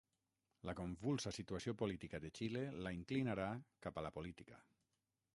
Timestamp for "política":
1.81-2.21, 4.17-4.59